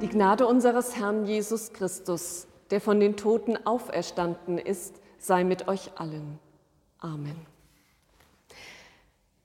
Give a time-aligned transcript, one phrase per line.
[0.00, 5.90] Die Gnade unseres Herrn Jesus Christus, der von den Toten auferstanden ist, sei mit euch
[5.96, 6.38] allen.
[6.98, 7.36] Amen.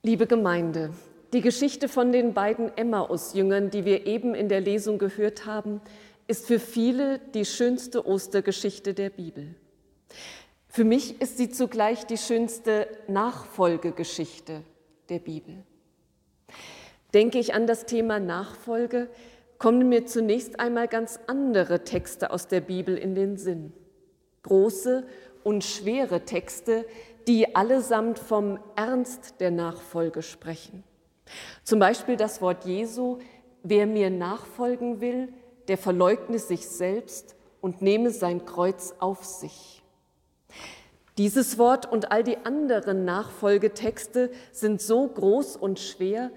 [0.02, 0.94] Liebe Gemeinde,
[1.34, 5.82] die Geschichte von den beiden Emmaus-Jüngern, die wir eben in der Lesung gehört haben,
[6.28, 9.56] ist für viele die schönste Ostergeschichte der Bibel.
[10.68, 14.62] Für mich ist sie zugleich die schönste Nachfolgegeschichte
[15.10, 15.64] der Bibel.
[17.14, 19.10] Denke ich an das Thema Nachfolge,
[19.60, 23.72] kommen mir zunächst einmal ganz andere Texte aus der Bibel in den Sinn.
[24.42, 25.06] Große
[25.44, 26.86] und schwere Texte,
[27.28, 30.84] die allesamt vom Ernst der Nachfolge sprechen.
[31.64, 33.20] Zum Beispiel das Wort Jesu,
[33.62, 35.30] wer mir nachfolgen will,
[35.68, 39.82] der verleugne sich selbst und nehme sein Kreuz auf sich.
[41.18, 46.32] Dieses Wort und all die anderen Nachfolgetexte sind so groß und schwer,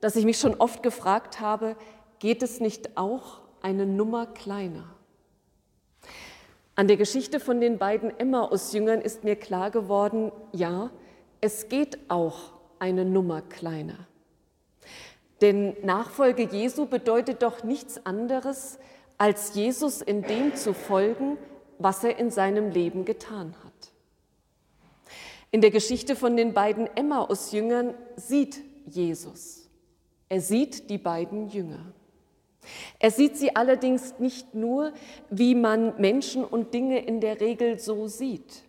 [0.00, 1.76] dass ich mich schon oft gefragt habe,
[2.18, 4.84] geht es nicht auch eine Nummer kleiner?
[6.74, 10.90] An der Geschichte von den beiden Emmaus-Jüngern ist mir klar geworden, ja,
[11.40, 14.06] es geht auch eine Nummer kleiner.
[15.40, 18.78] Denn Nachfolge Jesu bedeutet doch nichts anderes,
[19.18, 21.36] als Jesus in dem zu folgen,
[21.78, 23.92] was er in seinem Leben getan hat.
[25.50, 29.67] In der Geschichte von den beiden Emmaus-Jüngern sieht Jesus.
[30.28, 31.92] Er sieht die beiden Jünger.
[32.98, 34.92] Er sieht sie allerdings nicht nur,
[35.30, 38.64] wie man Menschen und Dinge in der Regel so sieht.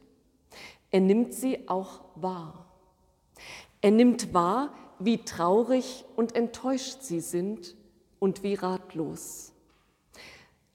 [0.91, 2.65] Er nimmt sie auch wahr.
[3.81, 7.75] Er nimmt wahr, wie traurig und enttäuscht sie sind
[8.19, 9.53] und wie ratlos.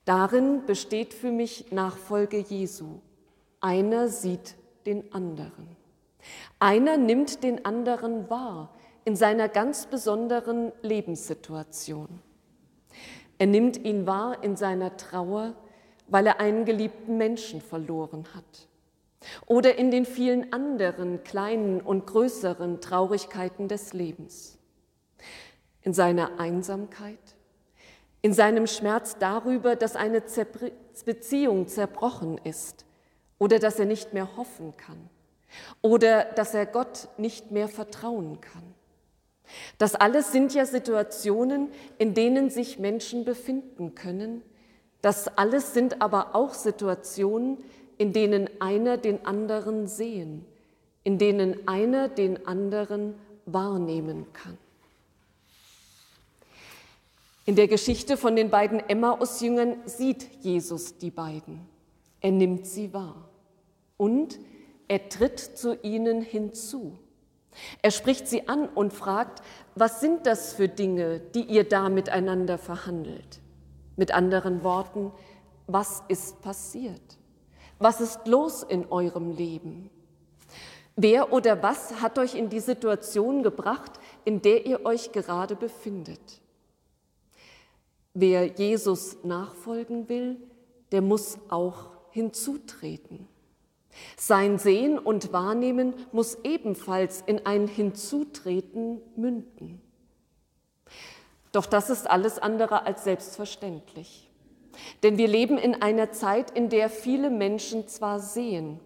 [0.04, 3.00] Darin besteht für mich Nachfolge Jesu.
[3.60, 4.54] Einer sieht
[4.86, 5.76] den anderen.
[6.58, 8.74] Einer nimmt den anderen wahr
[9.04, 12.08] in seiner ganz besonderen Lebenssituation.
[13.38, 15.54] Er nimmt ihn wahr in seiner Trauer,
[16.06, 18.68] weil er einen geliebten Menschen verloren hat.
[19.46, 24.58] Oder in den vielen anderen kleinen und größeren Traurigkeiten des Lebens.
[25.82, 27.18] In seiner Einsamkeit,
[28.22, 30.22] in seinem Schmerz darüber, dass eine
[31.04, 32.86] Beziehung zerbrochen ist
[33.38, 35.10] oder dass er nicht mehr hoffen kann
[35.82, 38.74] oder dass er Gott nicht mehr vertrauen kann.
[39.78, 41.68] Das alles sind ja Situationen,
[41.98, 44.42] in denen sich Menschen befinden können.
[45.02, 47.58] Das alles sind aber auch Situationen,
[47.98, 50.44] in denen einer den anderen sehen,
[51.02, 53.14] in denen einer den anderen
[53.46, 54.58] wahrnehmen kann.
[57.46, 61.60] In der Geschichte von den beiden Emmaus-Jüngern sieht Jesus die beiden.
[62.22, 63.28] Er nimmt sie wahr
[63.98, 64.38] und
[64.88, 66.98] er tritt zu ihnen hinzu.
[67.82, 69.42] Er spricht sie an und fragt,
[69.74, 73.40] was sind das für Dinge, die ihr da miteinander verhandelt?
[73.96, 75.12] Mit anderen Worten,
[75.66, 77.18] was ist passiert?
[77.78, 79.90] Was ist los in eurem Leben?
[80.96, 83.92] Wer oder was hat euch in die Situation gebracht,
[84.24, 86.40] in der ihr euch gerade befindet?
[88.12, 90.36] Wer Jesus nachfolgen will,
[90.92, 93.26] der muss auch hinzutreten.
[94.16, 99.80] Sein Sehen und Wahrnehmen muss ebenfalls in ein Hinzutreten münden.
[101.52, 104.28] Doch das ist alles andere als selbstverständlich.
[105.02, 108.80] Denn wir leben in einer Zeit, in der viele Menschen zwar sehen,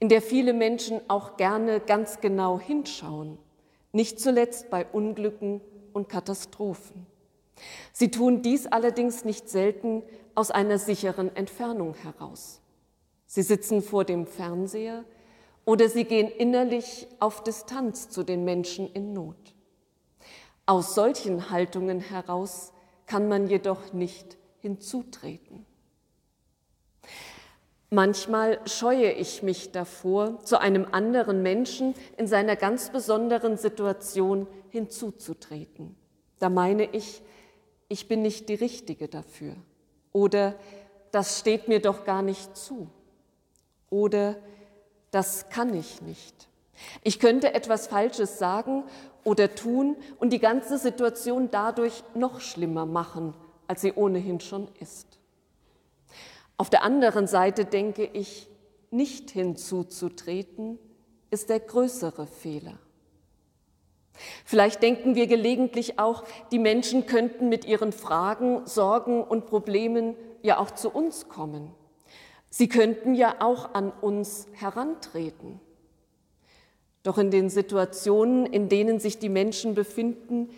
[0.00, 3.38] in der viele Menschen auch gerne ganz genau hinschauen,
[3.92, 5.60] nicht zuletzt bei Unglücken
[5.92, 7.06] und Katastrophen.
[7.92, 10.02] Sie tun dies allerdings nicht selten
[10.34, 12.60] aus einer sicheren Entfernung heraus.
[13.28, 15.04] Sie sitzen vor dem Fernseher
[15.66, 19.54] oder sie gehen innerlich auf Distanz zu den Menschen in Not.
[20.64, 22.72] Aus solchen Haltungen heraus
[23.06, 25.66] kann man jedoch nicht hinzutreten.
[27.90, 35.96] Manchmal scheue ich mich davor, zu einem anderen Menschen in seiner ganz besonderen Situation hinzuzutreten.
[36.38, 37.22] Da meine ich,
[37.88, 39.54] ich bin nicht die Richtige dafür
[40.12, 40.54] oder
[41.10, 42.90] das steht mir doch gar nicht zu
[43.90, 44.36] oder
[45.10, 46.48] das kann ich nicht.
[47.02, 48.84] Ich könnte etwas Falsches sagen
[49.24, 53.34] oder tun und die ganze Situation dadurch noch schlimmer machen,
[53.66, 55.18] als sie ohnehin schon ist.
[56.56, 58.48] Auf der anderen Seite denke ich,
[58.90, 60.78] nicht hinzuzutreten
[61.30, 62.78] ist der größere Fehler.
[64.44, 70.58] Vielleicht denken wir gelegentlich auch, die Menschen könnten mit ihren Fragen, Sorgen und Problemen ja
[70.58, 71.72] auch zu uns kommen.
[72.50, 75.60] Sie könnten ja auch an uns herantreten.
[77.02, 80.50] Doch in den Situationen, in denen sich die Menschen befinden,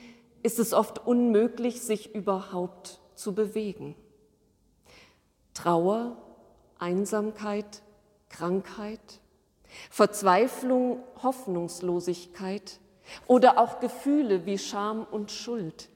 [0.42, 3.94] ist es oft unmöglich, sich überhaupt zu bewegen.
[5.54, 6.16] Trauer,
[6.78, 7.82] Einsamkeit,
[8.30, 9.20] Krankheit,
[9.90, 12.80] Verzweiflung, Hoffnungslosigkeit
[13.26, 15.88] oder auch Gefühle wie Scham und Schuld.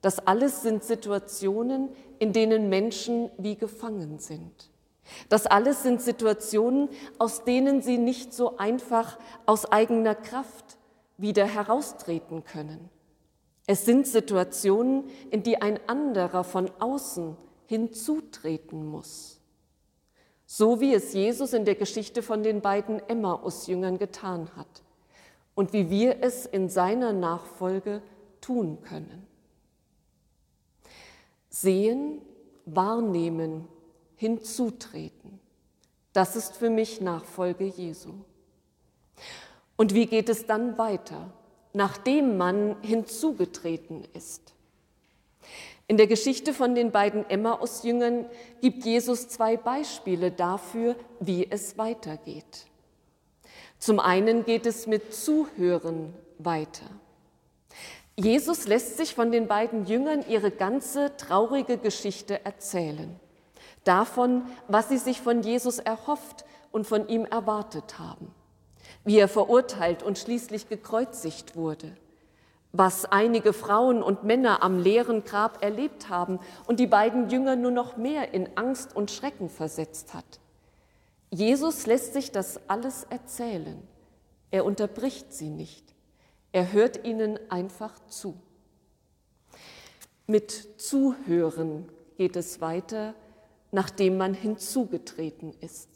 [0.00, 1.88] Das alles sind Situationen,
[2.18, 4.70] in denen Menschen wie gefangen sind.
[5.28, 10.78] Das alles sind Situationen, aus denen sie nicht so einfach aus eigener Kraft
[11.16, 12.88] wieder heraustreten können.
[13.66, 17.36] Es sind Situationen, in die ein anderer von außen
[17.66, 19.40] hinzutreten muss.
[20.46, 24.82] So wie es Jesus in der Geschichte von den beiden Emmaus-Jüngern getan hat
[25.54, 28.02] und wie wir es in seiner Nachfolge
[28.40, 29.26] tun können.
[31.48, 32.20] Sehen,
[32.66, 33.66] wahrnehmen,
[34.24, 35.38] hinzutreten.
[36.14, 38.14] Das ist für mich Nachfolge Jesu.
[39.76, 41.30] Und wie geht es dann weiter,
[41.74, 44.54] nachdem man hinzugetreten ist?
[45.88, 48.24] In der Geschichte von den beiden Emmaus-Jüngern
[48.62, 52.64] gibt Jesus zwei Beispiele dafür, wie es weitergeht.
[53.78, 56.86] Zum einen geht es mit Zuhören weiter.
[58.16, 63.20] Jesus lässt sich von den beiden Jüngern ihre ganze traurige Geschichte erzählen.
[63.84, 68.34] Davon, was sie sich von Jesus erhofft und von ihm erwartet haben.
[69.04, 71.94] Wie er verurteilt und schließlich gekreuzigt wurde.
[72.72, 77.70] Was einige Frauen und Männer am leeren Grab erlebt haben und die beiden Jünger nur
[77.70, 80.40] noch mehr in Angst und Schrecken versetzt hat.
[81.30, 83.80] Jesus lässt sich das alles erzählen.
[84.50, 85.94] Er unterbricht sie nicht.
[86.52, 88.36] Er hört ihnen einfach zu.
[90.26, 93.14] Mit Zuhören geht es weiter,
[93.74, 95.88] nachdem man hinzugetreten ist.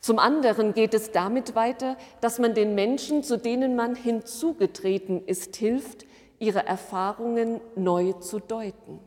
[0.00, 5.56] Zum anderen geht es damit weiter, dass man den Menschen, zu denen man hinzugetreten ist,
[5.56, 6.06] hilft,
[6.38, 9.00] ihre Erfahrungen neu zu deuten.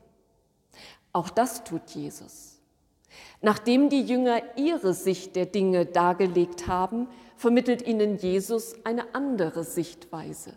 [1.14, 2.60] Auch das tut Jesus.
[3.42, 7.08] Nachdem die Jünger ihre Sicht der Dinge dargelegt haben,
[7.38, 10.54] vermittelt ihnen Jesus eine andere Sichtweise.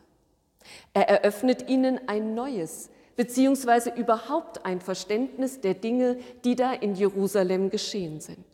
[0.93, 7.70] Er eröffnet ihnen ein neues, beziehungsweise überhaupt ein Verständnis der Dinge, die da in Jerusalem
[7.70, 8.44] geschehen sind.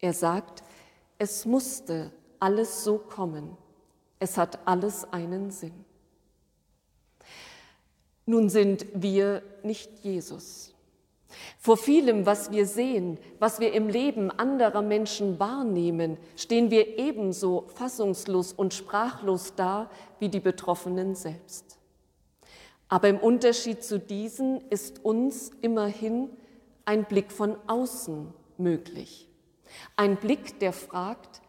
[0.00, 0.62] Er sagt,
[1.18, 3.56] es musste alles so kommen.
[4.18, 5.84] Es hat alles einen Sinn.
[8.26, 10.72] Nun sind wir nicht Jesus.
[11.58, 17.66] Vor vielem, was wir sehen, was wir im Leben anderer Menschen wahrnehmen, stehen wir ebenso
[17.74, 21.78] fassungslos und sprachlos da wie die Betroffenen selbst.
[22.92, 26.28] Aber im Unterschied zu diesen ist uns immerhin
[26.84, 29.30] ein Blick von außen möglich.
[29.96, 31.40] Ein Blick, der fragt,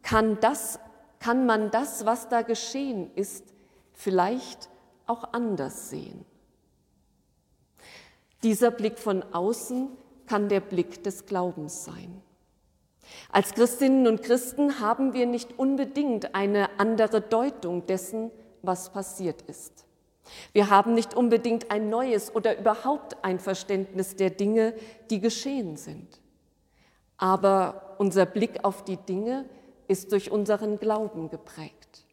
[0.00, 0.80] kann, das,
[1.20, 3.44] kann man das, was da geschehen ist,
[3.92, 4.70] vielleicht
[5.06, 6.24] auch anders sehen?
[8.42, 9.90] Dieser Blick von außen
[10.26, 12.22] kann der Blick des Glaubens sein.
[13.30, 18.30] Als Christinnen und Christen haben wir nicht unbedingt eine andere Deutung dessen,
[18.62, 19.85] was passiert ist.
[20.52, 24.74] Wir haben nicht unbedingt ein neues oder überhaupt ein Verständnis der Dinge,
[25.10, 26.20] die geschehen sind.
[27.16, 29.44] Aber unser Blick auf die Dinge
[29.88, 32.04] ist durch unseren Glauben geprägt.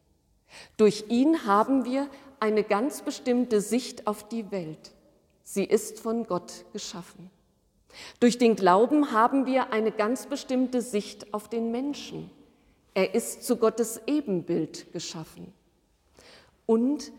[0.77, 2.07] Durch ihn haben wir
[2.39, 4.93] eine ganz bestimmte Sicht auf die Welt,
[5.43, 7.29] Sie ist von Gott geschaffen.
[8.19, 12.31] Durch den Glauben haben wir eine ganz bestimmte Sicht auf den Menschen.
[12.93, 15.53] Er ist zu Gottes Ebenbild geschaffen.
[16.65, 17.11] Und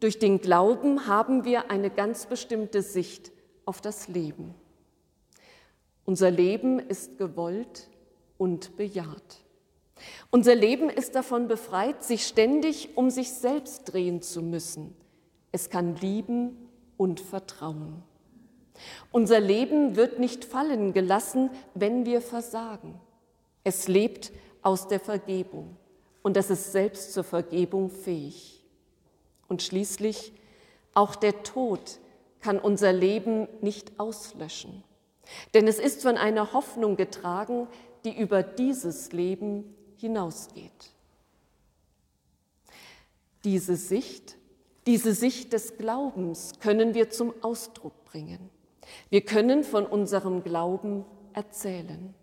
[0.00, 3.32] durch den Glauben haben wir eine ganz bestimmte Sicht
[3.64, 4.54] auf das Leben.
[6.04, 7.88] Unser Leben ist gewollt
[8.38, 9.44] und bejaht.
[10.30, 14.94] Unser Leben ist davon befreit, sich ständig um sich selbst drehen zu müssen.
[15.52, 18.02] Es kann lieben und Vertrauen.
[19.10, 23.00] Unser Leben wird nicht fallen gelassen, wenn wir versagen.
[23.64, 25.76] Es lebt aus der Vergebung
[26.22, 28.55] und es ist selbst zur Vergebung fähig.
[29.48, 30.32] Und schließlich,
[30.94, 31.98] auch der Tod
[32.40, 34.82] kann unser Leben nicht auslöschen.
[35.54, 37.66] Denn es ist von einer Hoffnung getragen,
[38.04, 40.92] die über dieses Leben hinausgeht.
[43.44, 44.36] Diese Sicht
[44.86, 48.38] diese Sicht des Glaubens können wir zum Ausdruck bringen.
[49.10, 52.14] Wir können von unserem Glauben erzählen.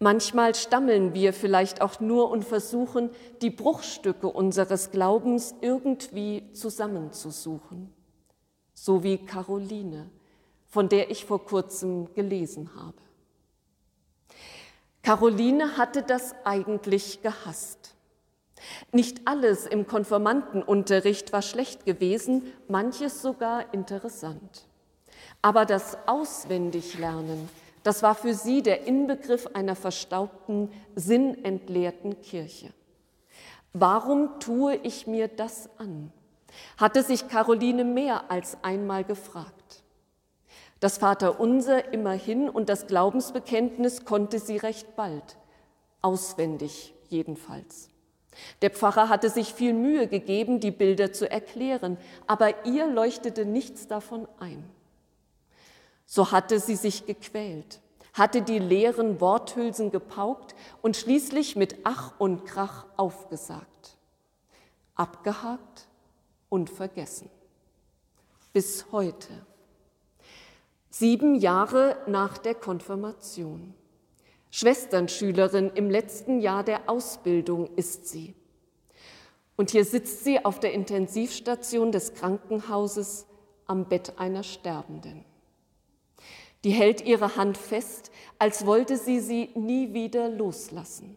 [0.00, 3.10] Manchmal stammeln wir vielleicht auch nur und versuchen,
[3.42, 7.92] die Bruchstücke unseres Glaubens irgendwie zusammenzusuchen,
[8.74, 10.08] so wie Caroline,
[10.68, 12.98] von der ich vor kurzem gelesen habe.
[15.02, 17.94] Caroline hatte das eigentlich gehasst.
[18.92, 24.66] Nicht alles im Konformantenunterricht war schlecht gewesen, manches sogar interessant.
[25.42, 27.48] Aber das Auswendiglernen,
[27.88, 32.68] das war für sie der Inbegriff einer verstaubten, sinnentleerten Kirche.
[33.72, 36.12] Warum tue ich mir das an?
[36.76, 39.82] hatte sich Caroline mehr als einmal gefragt.
[40.80, 45.38] Das Vaterunser immerhin und das Glaubensbekenntnis konnte sie recht bald,
[46.02, 47.88] auswendig jedenfalls.
[48.60, 53.88] Der Pfarrer hatte sich viel Mühe gegeben, die Bilder zu erklären, aber ihr leuchtete nichts
[53.88, 54.62] davon ein.
[56.10, 57.82] So hatte sie sich gequält,
[58.14, 63.98] hatte die leeren Worthülsen gepaukt und schließlich mit Ach und Krach aufgesagt.
[64.94, 65.86] Abgehakt
[66.48, 67.28] und vergessen.
[68.54, 69.28] Bis heute.
[70.88, 73.74] Sieben Jahre nach der Konfirmation.
[74.50, 78.34] Schwesternschülerin im letzten Jahr der Ausbildung ist sie.
[79.56, 83.26] Und hier sitzt sie auf der Intensivstation des Krankenhauses
[83.66, 85.26] am Bett einer Sterbenden.
[86.68, 91.16] Die hält ihre Hand fest, als wollte sie sie nie wieder loslassen.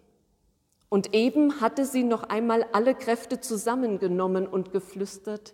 [0.87, 5.53] Und eben hatte sie noch einmal alle Kräfte zusammengenommen und geflüstert,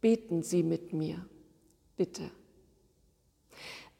[0.00, 1.22] beten Sie mit mir,
[1.98, 2.30] bitte.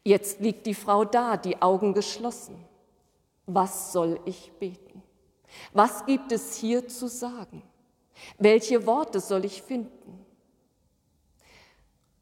[0.05, 2.57] Jetzt liegt die Frau da, die Augen geschlossen.
[3.45, 5.03] Was soll ich beten?
[5.75, 7.63] Was gibt es hier zu sagen?
[8.39, 10.25] Welche Worte soll ich finden?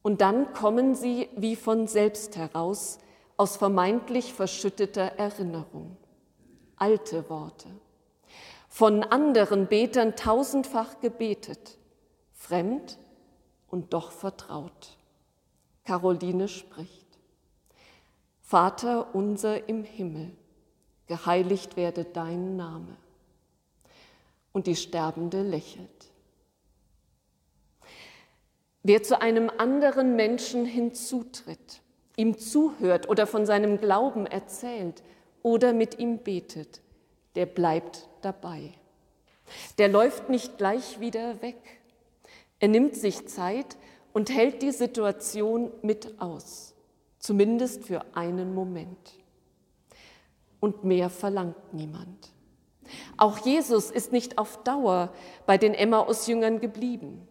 [0.02, 2.98] Und dann kommen sie wie von selbst heraus
[3.36, 5.96] aus vermeintlich verschütteter Erinnerung.
[6.76, 7.68] Alte Worte,
[8.68, 11.78] von anderen Betern tausendfach gebetet,
[12.32, 12.98] fremd
[13.68, 14.96] und doch vertraut.
[15.84, 17.06] Caroline spricht.
[18.40, 20.30] Vater unser im Himmel,
[21.06, 22.96] geheiligt werde dein Name.
[24.52, 26.10] Und die Sterbende lächelt.
[28.82, 31.82] Wer zu einem anderen Menschen hinzutritt,
[32.16, 35.02] ihm zuhört oder von seinem Glauben erzählt
[35.42, 36.80] oder mit ihm betet,
[37.36, 38.72] der bleibt dabei.
[39.78, 41.56] Der läuft nicht gleich wieder weg.
[42.58, 43.76] Er nimmt sich Zeit
[44.12, 46.74] und hält die Situation mit aus,
[47.18, 49.14] zumindest für einen Moment.
[50.60, 52.32] Und mehr verlangt niemand.
[53.16, 55.12] Auch Jesus ist nicht auf Dauer
[55.46, 57.26] bei den Emmaus-Jüngern geblieben.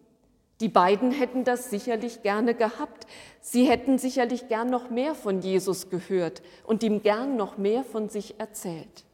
[0.62, 3.08] Die beiden hätten das sicherlich gerne gehabt.
[3.40, 8.08] Sie hätten sicherlich gern noch mehr von Jesus gehört und ihm gern noch mehr von
[8.08, 9.04] sich erzählt.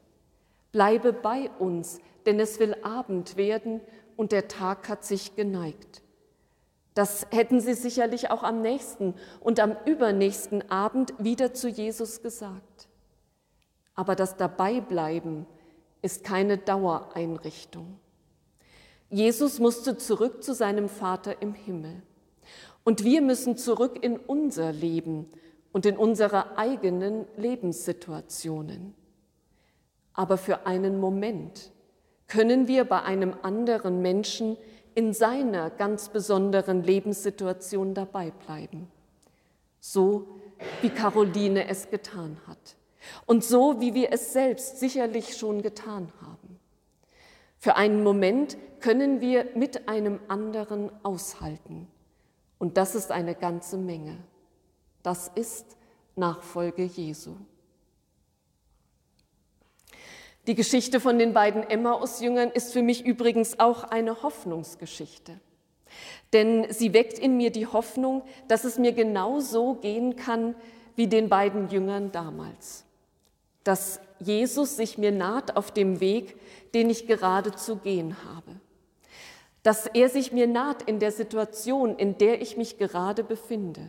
[0.73, 3.81] Bleibe bei uns, denn es will Abend werden
[4.15, 6.03] und der Tag hat sich geneigt.
[6.93, 12.89] Das hätten sie sicherlich auch am nächsten und am übernächsten Abend wieder zu Jesus gesagt.
[13.95, 15.47] Aber das Dabeibleiben
[16.03, 17.99] ist keine Dauereinrichtung.
[19.11, 22.03] Jesus musste zurück zu seinem Vater im Himmel.
[22.85, 25.27] Und wir müssen zurück in unser Leben
[25.73, 28.95] und in unsere eigenen Lebenssituationen
[30.19, 31.71] aber für einen Moment
[32.27, 34.57] können wir bei einem anderen Menschen
[34.97, 38.91] in seiner ganz besonderen Lebenssituation dabei bleiben.
[39.79, 40.41] So
[40.83, 42.75] wie Caroline es getan hat
[43.27, 46.48] und so wie wir es selbst sicherlich schon getan haben.
[47.59, 51.89] Für einen Moment können wir mit einem anderen aushalten.
[52.59, 54.17] Und das ist eine ganze Menge.
[55.03, 55.77] Das ist
[56.17, 57.37] Nachfolge Jesu.
[60.47, 65.39] Die Geschichte von den beiden Emmaus-Jüngern ist für mich übrigens auch eine Hoffnungsgeschichte.
[66.33, 70.55] Denn sie weckt in mir die Hoffnung, dass es mir genau so gehen kann
[70.97, 72.85] wie den beiden Jüngern damals.
[73.65, 76.37] Dass Jesus sich mir naht auf dem Weg,
[76.75, 78.61] den ich gerade zu gehen habe.
[79.63, 83.89] Dass er sich mir naht in der Situation, in der ich mich gerade befinde.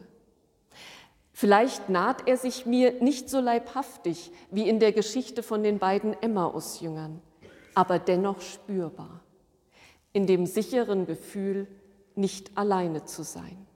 [1.31, 6.21] Vielleicht naht er sich mir nicht so leibhaftig wie in der Geschichte von den beiden
[6.21, 7.21] Emmaus-Jüngern,
[7.75, 9.21] aber dennoch spürbar,
[10.11, 11.67] in dem sicheren Gefühl,
[12.15, 13.68] nicht alleine zu sein.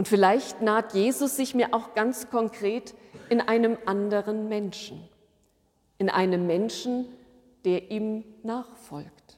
[0.00, 2.94] Und vielleicht naht Jesus sich mir auch ganz konkret
[3.28, 5.06] in einem anderen Menschen,
[5.98, 7.04] in einem Menschen,
[7.66, 9.36] der ihm nachfolgt,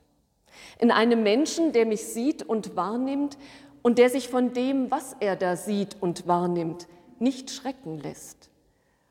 [0.79, 3.39] in einem Menschen, der mich sieht und wahrnimmt
[3.83, 6.87] und der sich von dem, was er da sieht und wahrnimmt,
[7.19, 8.49] nicht schrecken lässt,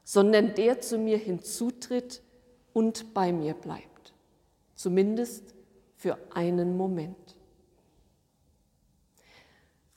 [0.06, 2.22] sondern der zu mir hinzutritt
[2.72, 4.14] und bei mir bleibt,
[4.74, 5.54] zumindest
[5.98, 7.36] für einen Moment.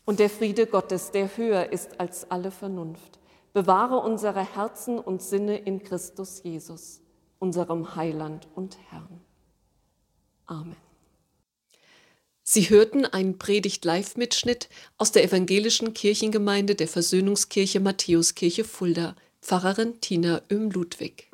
[0.04, 3.18] Und der Friede Gottes, der höher ist als alle Vernunft,
[3.52, 7.00] bewahre unsere Herzen und Sinne in Christus Jesus,
[7.38, 9.20] unserem Heiland und Herrn.
[10.46, 10.76] Amen.
[12.42, 14.68] Sie hörten einen Predigt-Live-Mitschnitt
[14.99, 21.30] aus der evangelischen Kirchengemeinde der Versöhnungskirche Matthäuskirche Fulda, Pfarrerin Tina Öhm-Ludwig.